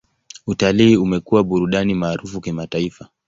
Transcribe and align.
Utalii 0.47 0.95
umekuwa 0.97 1.43
burudani 1.43 1.93
maarufu 1.95 2.41
kimataifa. 2.41 3.09